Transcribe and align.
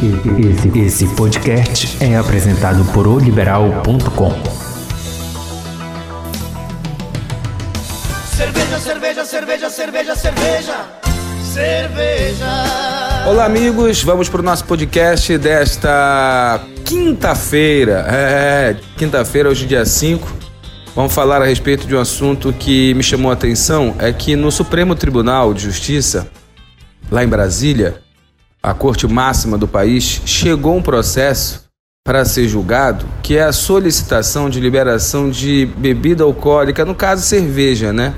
Esse, 0.00 0.78
esse 0.78 1.06
podcast 1.16 1.98
é 2.00 2.16
apresentado 2.16 2.84
por 2.92 3.08
oliberal.com. 3.08 4.30
Cerveja, 8.36 8.78
cerveja, 8.78 9.24
cerveja, 9.24 9.70
cerveja, 9.70 10.14
cerveja, 10.14 10.76
cerveja. 11.42 12.46
Olá, 13.26 13.46
amigos. 13.46 14.04
Vamos 14.04 14.28
para 14.28 14.40
o 14.40 14.44
nosso 14.44 14.64
podcast 14.66 15.36
desta 15.36 16.60
quinta-feira. 16.84 18.06
É, 18.08 18.76
quinta-feira, 18.96 19.48
hoje, 19.48 19.66
dia 19.66 19.84
5. 19.84 20.28
Vamos 20.94 21.12
falar 21.12 21.42
a 21.42 21.44
respeito 21.44 21.88
de 21.88 21.96
um 21.96 22.00
assunto 22.00 22.52
que 22.52 22.94
me 22.94 23.02
chamou 23.02 23.32
a 23.32 23.34
atenção: 23.34 23.96
é 23.98 24.12
que 24.12 24.36
no 24.36 24.52
Supremo 24.52 24.94
Tribunal 24.94 25.52
de 25.52 25.64
Justiça, 25.64 26.30
lá 27.10 27.24
em 27.24 27.28
Brasília, 27.28 28.00
a 28.62 28.74
corte 28.74 29.06
máxima 29.06 29.56
do 29.56 29.68
país, 29.68 30.22
chegou 30.24 30.76
um 30.76 30.82
processo 30.82 31.68
para 32.04 32.24
ser 32.24 32.48
julgado, 32.48 33.06
que 33.22 33.36
é 33.36 33.42
a 33.42 33.52
solicitação 33.52 34.48
de 34.48 34.60
liberação 34.60 35.30
de 35.30 35.66
bebida 35.76 36.24
alcoólica, 36.24 36.84
no 36.84 36.94
caso 36.94 37.22
cerveja, 37.22 37.92
né? 37.92 38.14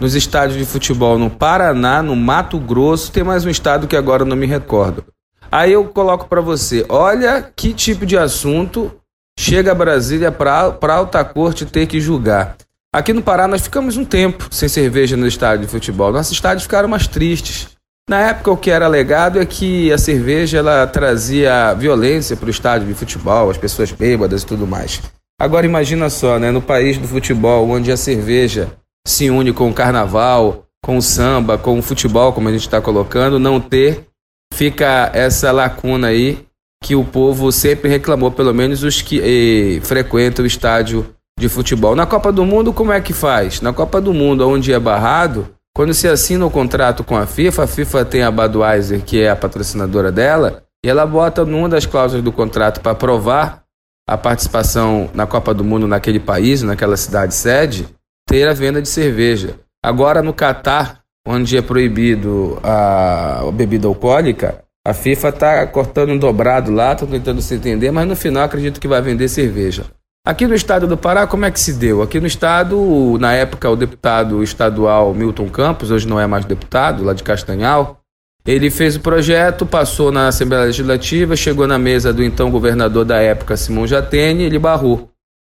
Nos 0.00 0.14
estádios 0.14 0.58
de 0.58 0.64
futebol 0.64 1.18
no 1.18 1.28
Paraná, 1.28 2.02
no 2.02 2.14
Mato 2.14 2.58
Grosso, 2.58 3.10
tem 3.10 3.24
mais 3.24 3.44
um 3.44 3.50
estado 3.50 3.86
que 3.86 3.96
agora 3.96 4.24
não 4.24 4.36
me 4.36 4.46
recordo. 4.46 5.04
Aí 5.50 5.72
eu 5.72 5.84
coloco 5.84 6.28
para 6.28 6.40
você, 6.40 6.86
olha 6.88 7.42
que 7.54 7.74
tipo 7.74 8.06
de 8.06 8.16
assunto 8.16 8.92
chega 9.38 9.72
a 9.72 9.74
Brasília 9.74 10.30
para 10.30 10.76
a 10.80 10.92
alta 10.94 11.24
corte 11.24 11.66
ter 11.66 11.86
que 11.86 12.00
julgar. 12.00 12.56
Aqui 12.94 13.12
no 13.12 13.22
Pará 13.22 13.48
nós 13.48 13.62
ficamos 13.62 13.96
um 13.96 14.04
tempo 14.04 14.48
sem 14.50 14.68
cerveja 14.68 15.16
no 15.16 15.26
estádio 15.26 15.66
de 15.66 15.70
futebol. 15.70 16.12
Nossos 16.12 16.32
estádios 16.32 16.64
ficaram 16.64 16.88
mais 16.88 17.06
tristes. 17.06 17.68
Na 18.08 18.20
época, 18.20 18.50
o 18.50 18.56
que 18.56 18.70
era 18.70 18.84
alegado 18.84 19.40
é 19.40 19.46
que 19.46 19.92
a 19.92 19.98
cerveja 19.98 20.58
ela 20.58 20.86
trazia 20.86 21.72
violência 21.74 22.36
para 22.36 22.48
o 22.48 22.50
estádio 22.50 22.88
de 22.88 22.94
futebol, 22.94 23.48
as 23.48 23.56
pessoas 23.56 23.92
bêbadas 23.92 24.42
e 24.42 24.46
tudo 24.46 24.66
mais. 24.66 25.00
Agora 25.40 25.66
imagina 25.66 26.10
só, 26.10 26.38
né, 26.38 26.50
no 26.50 26.60
país 26.60 26.98
do 26.98 27.08
futebol, 27.08 27.68
onde 27.68 27.90
a 27.90 27.96
cerveja 27.96 28.72
se 29.06 29.30
une 29.30 29.52
com 29.52 29.68
o 29.68 29.74
carnaval, 29.74 30.66
com 30.84 30.96
o 30.96 31.02
samba, 31.02 31.56
com 31.56 31.78
o 31.78 31.82
futebol, 31.82 32.32
como 32.32 32.48
a 32.48 32.52
gente 32.52 32.62
está 32.62 32.80
colocando, 32.80 33.38
não 33.38 33.60
ter, 33.60 34.06
fica 34.52 35.10
essa 35.14 35.50
lacuna 35.52 36.08
aí 36.08 36.44
que 36.82 36.96
o 36.96 37.04
povo 37.04 37.52
sempre 37.52 37.88
reclamou, 37.88 38.30
pelo 38.32 38.52
menos 38.52 38.82
os 38.82 39.00
que 39.00 39.20
eh, 39.20 39.80
frequentam 39.84 40.44
o 40.44 40.46
estádio 40.46 41.14
de 41.38 41.48
futebol. 41.48 41.94
Na 41.94 42.06
Copa 42.06 42.32
do 42.32 42.44
Mundo, 42.44 42.72
como 42.72 42.92
é 42.92 43.00
que 43.00 43.12
faz? 43.12 43.60
Na 43.60 43.72
Copa 43.72 44.00
do 44.00 44.12
Mundo, 44.12 44.46
onde 44.48 44.72
é 44.72 44.78
barrado, 44.78 45.48
quando 45.74 45.94
se 45.94 46.06
assina 46.06 46.44
o 46.44 46.50
contrato 46.50 47.02
com 47.02 47.16
a 47.16 47.26
FIFA, 47.26 47.64
a 47.64 47.66
FIFA 47.66 48.04
tem 48.04 48.22
a 48.22 48.30
Budweiser, 48.30 49.02
que 49.02 49.22
é 49.22 49.30
a 49.30 49.36
patrocinadora 49.36 50.12
dela, 50.12 50.62
e 50.84 50.88
ela 50.88 51.06
bota 51.06 51.44
numa 51.44 51.68
das 51.68 51.86
cláusulas 51.86 52.22
do 52.22 52.32
contrato 52.32 52.80
para 52.80 52.94
provar 52.94 53.62
a 54.06 54.18
participação 54.18 55.08
na 55.14 55.26
Copa 55.26 55.54
do 55.54 55.64
Mundo 55.64 55.86
naquele 55.86 56.20
país, 56.20 56.62
naquela 56.62 56.96
cidade 56.96 57.34
sede, 57.34 57.88
ter 58.28 58.46
a 58.48 58.52
venda 58.52 58.82
de 58.82 58.88
cerveja. 58.88 59.58
Agora 59.82 60.22
no 60.22 60.34
Catar, 60.34 61.00
onde 61.26 61.56
é 61.56 61.62
proibido 61.62 62.58
a 62.62 63.50
bebida 63.54 63.86
alcoólica, 63.86 64.62
a 64.86 64.92
FIFA 64.92 65.28
está 65.28 65.66
cortando 65.68 66.10
um 66.10 66.18
dobrado 66.18 66.72
lá, 66.72 66.92
está 66.92 67.06
tentando 67.06 67.40
se 67.40 67.54
entender, 67.54 67.90
mas 67.92 68.06
no 68.06 68.16
final 68.16 68.42
acredito 68.42 68.80
que 68.80 68.88
vai 68.88 69.00
vender 69.00 69.28
cerveja. 69.28 69.86
Aqui 70.24 70.46
no 70.46 70.54
estado 70.54 70.86
do 70.86 70.96
Pará, 70.96 71.26
como 71.26 71.44
é 71.44 71.50
que 71.50 71.58
se 71.58 71.72
deu? 71.72 72.00
Aqui 72.00 72.20
no 72.20 72.28
estado, 72.28 73.18
na 73.18 73.32
época, 73.32 73.68
o 73.68 73.74
deputado 73.74 74.40
estadual 74.40 75.12
Milton 75.12 75.48
Campos, 75.48 75.90
hoje 75.90 76.06
não 76.06 76.20
é 76.20 76.28
mais 76.28 76.44
deputado, 76.44 77.02
lá 77.02 77.12
de 77.12 77.24
Castanhal, 77.24 77.98
ele 78.46 78.70
fez 78.70 78.94
o 78.94 79.00
projeto, 79.00 79.66
passou 79.66 80.12
na 80.12 80.28
Assembleia 80.28 80.66
Legislativa, 80.66 81.34
chegou 81.34 81.66
na 81.66 81.76
mesa 81.76 82.12
do 82.12 82.22
então 82.22 82.52
governador 82.52 83.04
da 83.04 83.16
época, 83.16 83.56
Simão 83.56 83.84
Jatene, 83.84 84.44
ele 84.44 84.60
barrou. 84.60 85.10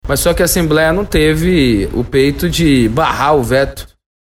Mas 0.07 0.19
só 0.19 0.33
que 0.33 0.41
a 0.41 0.45
Assembleia 0.45 0.91
não 0.91 1.05
teve 1.05 1.87
o 1.93 2.03
peito 2.03 2.49
de 2.49 2.89
barrar 2.89 3.35
o 3.35 3.43
veto 3.43 3.87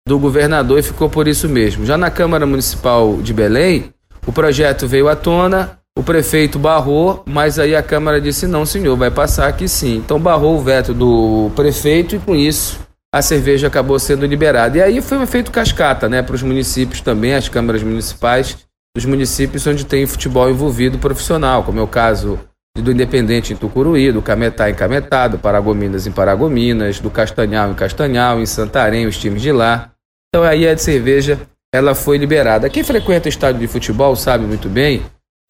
do 0.08 0.18
governador 0.18 0.80
e 0.80 0.84
ficou 0.84 1.12
por 1.12 1.28
isso 1.28 1.48
mesmo. 1.48 1.86
Já 1.86 1.96
na 1.96 2.10
Câmara 2.10 2.48
Municipal 2.48 3.18
de 3.22 3.34
Belém, 3.34 3.94
o 4.26 4.32
projeto 4.32 4.88
veio 4.88 5.08
à 5.08 5.16
tona, 5.16 5.80
o 5.98 6.04
prefeito 6.04 6.58
barrou, 6.58 7.24
mas 7.26 7.60
aí 7.60 7.76
a 7.76 7.84
Câmara 7.84 8.20
disse: 8.20 8.48
não, 8.48 8.66
senhor, 8.66 8.96
vai 8.98 9.12
passar 9.12 9.48
aqui 9.48 9.68
sim. 9.68 9.98
Então 9.98 10.20
barrou 10.20 10.58
o 10.58 10.62
veto 10.62 10.94
do 10.94 11.52
prefeito 11.56 12.16
e 12.16 12.20
com 12.20 12.36
isso 12.36 12.80
a 13.14 13.22
cerveja 13.22 13.68
acabou 13.68 14.00
sendo 14.00 14.26
liberada. 14.26 14.78
E 14.78 14.82
aí 14.82 15.02
foi 15.02 15.20
um 15.20 15.24
efeito 15.24 15.52
cascata 15.52 16.10
né, 16.10 16.24
para 16.24 16.34
os 16.34 16.42
municípios 16.42 17.00
também, 17.00 17.36
as 17.36 17.48
câmaras 17.48 17.84
municipais 17.84 18.58
dos 18.96 19.06
municípios 19.06 19.66
onde 19.66 19.86
tem 19.86 20.06
futebol 20.06 20.50
envolvido 20.50 21.00
profissional, 21.00 21.64
como 21.64 21.80
é 21.80 21.84
o 21.84 21.88
caso 21.88 22.40
do 22.76 22.92
Independente 22.92 23.54
em 23.54 23.56
Tucuruí, 23.56 24.12
do 24.12 24.22
Cametá 24.22 24.70
em 24.70 24.74
Cametá, 24.74 25.28
do 25.28 25.38
Paragominas 25.38 26.08
em 26.08 26.12
Paragominas, 26.12 27.00
do 27.00 27.10
Castanhal 27.12 27.72
em 27.72 27.76
Castanhal, 27.76 28.40
em 28.40 28.46
Santarém, 28.48 29.06
os 29.06 29.18
times 29.18 29.42
de 29.44 29.52
lá. 29.52 29.92
Então 30.30 30.44
aí 30.44 30.68
a 30.68 30.76
cerveja 30.76 31.40
ela 31.74 31.94
foi 31.94 32.18
liberada. 32.18 32.70
Quem 32.70 32.84
frequenta 32.84 33.30
estádio 33.30 33.62
de 33.62 33.68
futebol 33.68 34.16
sabe 34.16 34.46
muito 34.46 34.68
bem 34.68 35.04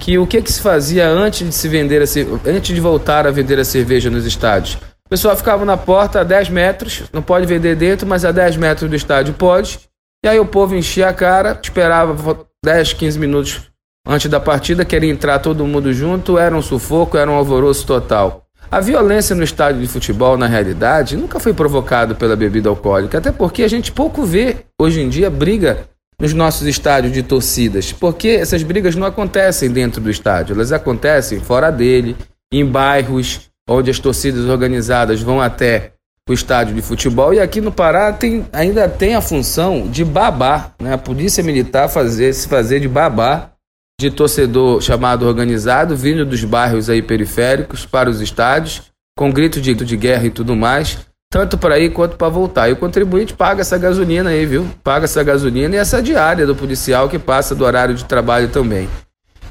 que 0.03 0.18
o 0.18 0.28
que, 0.28 0.41
que 0.41 0.52
se 0.52 0.59
fazia 0.59 1.08
antes 1.08 1.47
de 1.47 1.56
se 1.56 1.69
vender 1.69 2.02
a, 2.02 2.50
antes 2.50 2.75
de 2.75 2.81
voltar 2.81 3.25
a 3.25 3.31
vender 3.31 3.58
a 3.58 3.64
cerveja 3.64 4.09
nos 4.09 4.25
estádios. 4.25 4.74
O 5.06 5.09
pessoal 5.09 5.34
ficava 5.34 5.64
na 5.64 5.78
porta 5.78 6.19
a 6.19 6.24
10 6.25 6.50
metros, 6.50 7.03
não 7.14 7.22
pode 7.22 7.46
vender 7.46 7.78
dentro, 7.78 8.06
mas 8.06 8.25
a 8.25 8.31
10 8.34 8.58
metros 8.58 8.90
do 8.90 8.97
estádio 8.97 9.34
pode. 9.34 9.80
E 10.22 10.28
aí 10.28 10.38
o 10.38 10.46
povo 10.46 10.75
enchia 10.75 11.08
a 11.08 11.14
cara, 11.14 11.58
esperava 11.64 12.46
10, 12.66 12.91
15 12.91 13.18
minutos 13.18 13.62
antes 14.06 14.30
da 14.30 14.41
partida, 14.41 14.84
queria 14.84 15.09
entrar 15.09 15.40
todo 15.40 15.66
mundo 15.66 15.94
junto, 15.94 16.38
era 16.38 16.53
um 16.53 16.62
sufoco, 16.62 17.18
era 17.18 17.31
um 17.31 17.35
alvoroço 17.35 17.88
total. 17.88 18.44
A 18.70 18.81
violência 18.81 19.34
no 19.34 19.44
estádio 19.44 19.80
de 19.80 19.88
futebol, 19.88 20.35
na 20.35 20.47
realidade, 20.47 21.16
nunca 21.16 21.40
foi 21.40 21.53
provocada 21.53 22.14
pela 22.14 22.35
bebida 22.35 22.68
alcoólica, 22.68 23.20
até 23.20 23.31
porque 23.31 23.64
a 23.64 23.70
gente 23.70 23.90
pouco 23.90 24.25
vê 24.25 24.66
hoje 24.78 25.00
em 25.00 25.08
dia 25.08 25.30
briga 25.30 25.85
nos 26.19 26.34
nossos 26.34 26.68
estádios 26.68 27.13
de 27.13 27.24
torcidas, 27.24 27.91
porque 27.91 28.29
essas 28.29 28.63
brigas 28.63 28.96
não 28.96 29.07
acontecem 29.07 29.72
dentro 29.72 30.01
do 30.01 30.09
estádio, 30.09 30.53
elas 30.53 30.72
acontecem 30.72 31.40
fora 31.40 31.72
dele, 31.72 32.16
em 32.51 32.66
bairros 32.66 33.50
onde 33.68 33.90
as 33.90 34.00
torcidas 34.00 34.46
organizadas 34.46 35.22
vão 35.22 35.41
até 35.41 35.94
o 36.29 36.34
estádio 36.34 36.73
de 36.73 36.81
futebol 36.81 37.34
e 37.34 37.40
aqui 37.40 37.59
no 37.59 37.72
Pará 37.72 38.13
tem, 38.13 38.46
ainda 38.53 38.88
tem 38.88 39.16
a 39.16 39.22
função 39.22 39.88
de 39.88 40.06
babá, 40.06 40.72
né? 40.79 40.94
A 40.94 40.97
polícia 40.97 41.44
militar 41.44 41.90
fazer 41.90 42.34
se 42.34 42.47
fazer 42.47 42.79
de 42.79 42.88
babá 42.88 43.52
de 44.00 44.09
torcedor 44.09 44.81
chamado 44.81 45.28
organizado 45.28 45.96
vindo 45.97 46.25
dos 46.25 46.44
bairros 46.44 46.90
aí 46.90 47.02
periféricos 47.02 47.85
para 47.85 48.09
os 48.09 48.22
estádios 48.22 48.84
com 49.18 49.31
grito 49.31 49.59
de, 49.59 49.73
de 49.73 49.97
guerra 49.97 50.25
e 50.25 50.31
tudo 50.31 50.56
mais 50.56 50.97
tanto 51.33 51.57
para 51.57 51.79
ir 51.79 51.89
quanto 51.89 52.16
para 52.16 52.29
voltar. 52.29 52.69
E 52.69 52.73
o 52.73 52.75
contribuinte 52.75 53.33
paga 53.33 53.61
essa 53.61 53.75
gasolina 53.75 54.29
aí, 54.29 54.45
viu? 54.45 54.69
Paga 54.83 55.05
essa 55.05 55.23
gasolina 55.23 55.75
e 55.75 55.79
essa 55.79 55.99
diária 55.99 56.45
do 56.45 56.55
policial 56.55 57.09
que 57.09 57.17
passa 57.17 57.55
do 57.55 57.66
horário 57.66 57.95
de 57.95 58.05
trabalho 58.05 58.49
também. 58.49 58.88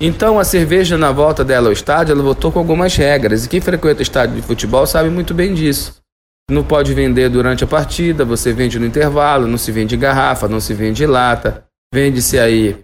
Então 0.01 0.39
a 0.39 0.45
cerveja 0.45 0.97
na 0.97 1.11
volta 1.11 1.45
dela 1.45 1.67
ao 1.67 1.73
estádio, 1.73 2.13
ela 2.13 2.23
voltou 2.23 2.53
com 2.53 2.61
algumas 2.61 2.95
regras. 2.95 3.45
E 3.45 3.49
quem 3.49 3.61
frequenta 3.61 3.99
o 3.99 4.03
estádio 4.03 4.37
de 4.37 4.43
futebol 4.43 4.87
sabe 4.87 5.11
muito 5.11 5.35
bem 5.35 5.55
disso. 5.55 5.97
Não 6.49 6.63
pode 6.63 6.95
vender 6.95 7.29
durante 7.29 7.65
a 7.65 7.67
partida, 7.67 8.25
você 8.25 8.53
vende 8.53 8.79
no 8.79 8.87
intervalo, 8.87 9.49
não 9.49 9.59
se 9.59 9.73
vende 9.73 9.97
garrafa, 9.97 10.47
não 10.47 10.61
se 10.61 10.75
vende 10.75 11.05
lata, 11.05 11.65
vende-se 11.93 12.39
aí 12.39 12.77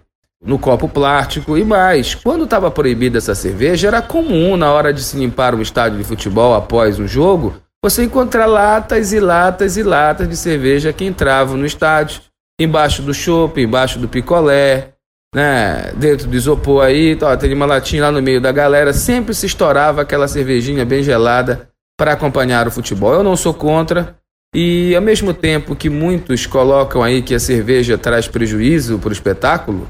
no 0.43 0.59
copo 0.59 0.89
plástico 0.89 1.57
e 1.57 1.63
mais. 1.63 2.15
Quando 2.15 2.43
estava 2.43 2.69
proibida 2.69 3.17
essa 3.17 3.33
cerveja, 3.33 3.87
era 3.87 4.01
comum 4.01 4.57
na 4.57 4.73
hora 4.73 4.91
de 4.91 5.01
se 5.01 5.15
limpar 5.15 5.55
um 5.55 5.61
estádio 5.61 5.97
de 5.97 6.03
futebol 6.03 6.53
após 6.53 6.99
um 6.99 7.07
jogo, 7.07 7.55
você 7.83 8.03
encontra 8.03 8.45
latas 8.45 9.13
e 9.13 9.19
latas 9.19 9.77
e 9.77 9.83
latas 9.83 10.27
de 10.27 10.35
cerveja 10.35 10.91
que 10.91 11.05
entravam 11.05 11.57
no 11.57 11.65
estádio, 11.65 12.21
embaixo 12.59 13.01
do 13.01 13.13
chopp, 13.13 13.61
embaixo 13.61 13.97
do 13.99 14.07
picolé, 14.07 14.93
né, 15.33 15.91
dentro 15.95 16.27
do 16.27 16.35
isopor 16.35 16.83
aí, 16.83 17.17
ó, 17.21 17.35
tem 17.37 17.53
uma 17.53 17.65
latinha 17.65 18.03
lá 18.03 18.11
no 18.11 18.21
meio 18.21 18.41
da 18.41 18.51
galera, 18.51 18.91
sempre 18.91 19.33
se 19.33 19.45
estourava 19.45 20.01
aquela 20.01 20.27
cervejinha 20.27 20.85
bem 20.85 21.03
gelada 21.03 21.69
para 21.97 22.13
acompanhar 22.13 22.67
o 22.67 22.71
futebol. 22.71 23.13
Eu 23.13 23.23
não 23.23 23.35
sou 23.35 23.53
contra, 23.53 24.17
e 24.53 24.95
ao 24.95 25.01
mesmo 25.01 25.33
tempo 25.33 25.75
que 25.75 25.89
muitos 25.89 26.45
colocam 26.45 27.03
aí 27.03 27.21
que 27.21 27.35
a 27.35 27.39
cerveja 27.39 27.97
traz 27.97 28.27
prejuízo 28.27 28.97
para 28.97 29.09
o 29.09 29.13
espetáculo, 29.13 29.89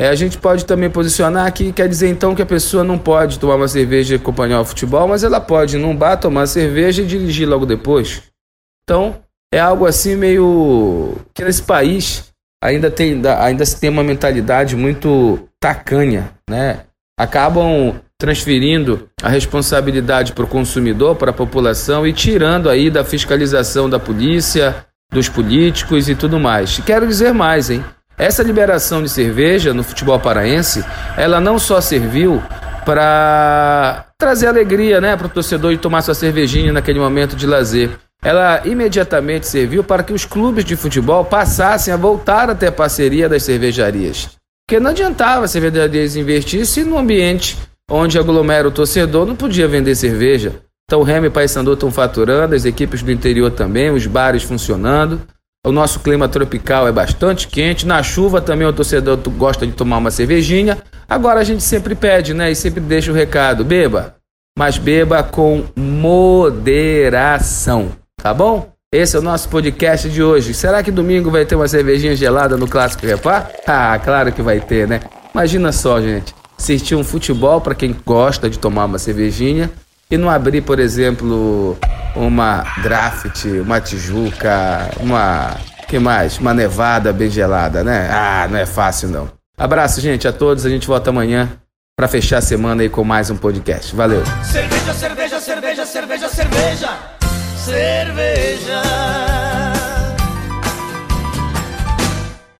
é, 0.00 0.08
a 0.08 0.14
gente 0.14 0.38
pode 0.38 0.64
também 0.64 0.88
posicionar 0.88 1.52
que 1.52 1.74
quer 1.74 1.86
dizer 1.86 2.08
então 2.08 2.34
que 2.34 2.40
a 2.40 2.46
pessoa 2.46 2.82
não 2.82 2.96
pode 2.96 3.38
tomar 3.38 3.56
uma 3.56 3.68
cerveja 3.68 4.14
e 4.14 4.16
acompanhar 4.16 4.62
o 4.62 4.64
futebol, 4.64 5.06
mas 5.06 5.22
ela 5.22 5.38
pode 5.38 5.76
num 5.76 5.94
bar 5.94 6.16
tomar 6.16 6.46
cerveja 6.46 7.02
e 7.02 7.06
dirigir 7.06 7.46
logo 7.46 7.66
depois. 7.66 8.22
Então, 8.82 9.20
é 9.52 9.60
algo 9.60 9.84
assim 9.84 10.16
meio 10.16 11.16
que 11.34 11.44
nesse 11.44 11.62
país 11.62 12.32
ainda 12.64 12.90
tem 12.90 13.20
ainda 13.38 13.66
se 13.66 13.78
tem 13.78 13.90
uma 13.90 14.02
mentalidade 14.02 14.74
muito 14.74 15.38
tacanha, 15.60 16.32
né? 16.48 16.80
Acabam 17.18 18.00
transferindo 18.18 19.06
a 19.22 19.28
responsabilidade 19.28 20.32
para 20.32 20.44
o 20.44 20.48
consumidor, 20.48 21.16
para 21.16 21.30
a 21.30 21.34
população 21.34 22.06
e 22.06 22.14
tirando 22.14 22.70
aí 22.70 22.88
da 22.88 23.04
fiscalização 23.04 23.90
da 23.90 23.98
polícia, 23.98 24.86
dos 25.12 25.28
políticos 25.28 26.08
e 26.08 26.14
tudo 26.14 26.40
mais. 26.40 26.78
Quero 26.86 27.06
dizer 27.06 27.34
mais, 27.34 27.68
hein? 27.68 27.84
Essa 28.20 28.42
liberação 28.42 29.02
de 29.02 29.08
cerveja 29.08 29.72
no 29.72 29.82
futebol 29.82 30.20
paraense, 30.20 30.84
ela 31.16 31.40
não 31.40 31.58
só 31.58 31.80
serviu 31.80 32.42
para 32.84 34.04
trazer 34.18 34.46
alegria, 34.46 35.00
né, 35.00 35.16
para 35.16 35.26
o 35.26 35.30
torcedor 35.30 35.72
de 35.72 35.78
tomar 35.78 36.02
sua 36.02 36.12
cervejinha 36.12 36.70
naquele 36.70 37.00
momento 37.00 37.34
de 37.34 37.46
lazer. 37.46 37.88
Ela 38.22 38.60
imediatamente 38.66 39.48
serviu 39.48 39.82
para 39.82 40.02
que 40.02 40.12
os 40.12 40.26
clubes 40.26 40.66
de 40.66 40.76
futebol 40.76 41.24
passassem 41.24 41.94
a 41.94 41.96
voltar 41.96 42.50
a 42.50 42.54
ter 42.54 42.66
a 42.66 42.72
parceria 42.72 43.26
das 43.26 43.42
cervejarias. 43.42 44.28
Porque 44.68 44.78
não 44.78 44.90
adiantava 44.90 45.46
as 45.46 45.50
cervejarias 45.50 46.14
investir 46.14 46.66
se 46.66 46.84
no 46.84 46.98
ambiente 46.98 47.56
onde 47.90 48.18
aglomera 48.18 48.68
o 48.68 48.70
torcedor 48.70 49.24
não 49.24 49.34
podia 49.34 49.66
vender 49.66 49.94
cerveja. 49.94 50.56
Então 50.84 51.00
o 51.00 51.04
Remy 51.04 51.28
e 51.28 51.30
Paysandu 51.30 51.72
estão 51.72 51.90
faturando, 51.90 52.54
as 52.54 52.66
equipes 52.66 53.02
do 53.02 53.10
interior 53.10 53.50
também, 53.50 53.88
os 53.90 54.06
bares 54.06 54.42
funcionando. 54.42 55.22
O 55.66 55.72
nosso 55.72 56.00
clima 56.00 56.26
tropical 56.26 56.88
é 56.88 56.92
bastante 56.92 57.46
quente. 57.46 57.86
Na 57.86 58.02
chuva 58.02 58.40
também 58.40 58.66
o 58.66 58.72
torcedor 58.72 59.18
gosta 59.36 59.66
de 59.66 59.72
tomar 59.72 59.98
uma 59.98 60.10
cervejinha. 60.10 60.78
Agora 61.06 61.40
a 61.40 61.44
gente 61.44 61.62
sempre 61.62 61.94
pede, 61.94 62.32
né? 62.32 62.50
E 62.50 62.56
sempre 62.56 62.80
deixa 62.80 63.12
o 63.12 63.14
recado: 63.14 63.62
beba, 63.62 64.14
mas 64.58 64.78
beba 64.78 65.22
com 65.22 65.64
moderação, 65.76 67.90
tá 68.16 68.32
bom? 68.32 68.72
Esse 68.90 69.16
é 69.16 69.18
o 69.18 69.22
nosso 69.22 69.50
podcast 69.50 70.08
de 70.08 70.22
hoje. 70.22 70.54
Será 70.54 70.82
que 70.82 70.90
domingo 70.90 71.30
vai 71.30 71.44
ter 71.44 71.56
uma 71.56 71.68
cervejinha 71.68 72.16
gelada 72.16 72.56
no 72.56 72.66
Clássico 72.66 73.06
Repar? 73.06 73.50
Ah, 73.66 74.00
claro 74.02 74.32
que 74.32 74.40
vai 74.40 74.60
ter, 74.60 74.88
né? 74.88 75.00
Imagina 75.34 75.72
só, 75.72 76.00
gente. 76.00 76.34
Assistir 76.58 76.94
um 76.94 77.04
futebol 77.04 77.60
para 77.60 77.74
quem 77.74 77.94
gosta 78.04 78.48
de 78.48 78.58
tomar 78.58 78.86
uma 78.86 78.98
cervejinha 78.98 79.70
e 80.10 80.16
não 80.16 80.30
abrir, 80.30 80.62
por 80.62 80.80
exemplo, 80.80 81.76
uma 82.14 82.64
draft, 82.82 83.44
uma 83.44 83.80
tijuca, 83.80 84.90
uma. 85.00 85.56
que 85.88 85.98
mais? 85.98 86.38
Uma 86.38 86.54
nevada 86.54 87.12
bem 87.12 87.30
gelada, 87.30 87.82
né? 87.84 88.08
Ah, 88.10 88.46
não 88.50 88.58
é 88.58 88.66
fácil 88.66 89.08
não. 89.08 89.30
Abraço, 89.56 90.00
gente, 90.00 90.26
a 90.26 90.32
todos. 90.32 90.64
A 90.64 90.70
gente 90.70 90.86
volta 90.86 91.10
amanhã 91.10 91.50
para 91.96 92.08
fechar 92.08 92.38
a 92.38 92.42
semana 92.42 92.82
aí 92.82 92.88
com 92.88 93.04
mais 93.04 93.30
um 93.30 93.36
podcast. 93.36 93.94
Valeu. 93.94 94.22
Cerveja, 94.42 94.94
cerveja, 94.94 95.40
cerveja, 95.40 95.86
cerveja, 95.86 96.28
cerveja. 96.28 96.88
Cerveja. 97.56 99.49